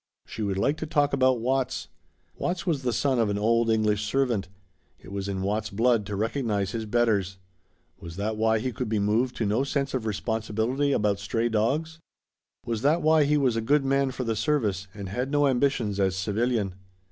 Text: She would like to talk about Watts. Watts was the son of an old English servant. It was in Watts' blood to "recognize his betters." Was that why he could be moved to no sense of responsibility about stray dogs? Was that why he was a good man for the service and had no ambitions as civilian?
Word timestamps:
She 0.25 0.41
would 0.41 0.57
like 0.57 0.77
to 0.77 0.87
talk 0.87 1.13
about 1.13 1.41
Watts. 1.41 1.87
Watts 2.35 2.65
was 2.65 2.81
the 2.81 2.91
son 2.91 3.19
of 3.19 3.29
an 3.29 3.37
old 3.37 3.69
English 3.69 4.03
servant. 4.03 4.49
It 4.99 5.11
was 5.11 5.27
in 5.29 5.43
Watts' 5.43 5.69
blood 5.69 6.07
to 6.07 6.15
"recognize 6.15 6.71
his 6.71 6.87
betters." 6.87 7.37
Was 7.99 8.15
that 8.15 8.35
why 8.35 8.57
he 8.57 8.71
could 8.71 8.89
be 8.89 8.97
moved 8.97 9.35
to 9.35 9.45
no 9.45 9.63
sense 9.63 9.93
of 9.93 10.07
responsibility 10.07 10.91
about 10.91 11.19
stray 11.19 11.49
dogs? 11.49 11.99
Was 12.65 12.81
that 12.81 13.03
why 13.03 13.25
he 13.25 13.37
was 13.37 13.55
a 13.55 13.61
good 13.61 13.85
man 13.85 14.09
for 14.09 14.23
the 14.23 14.35
service 14.35 14.87
and 14.95 15.07
had 15.07 15.29
no 15.29 15.45
ambitions 15.45 15.99
as 15.99 16.15
civilian? 16.15 16.73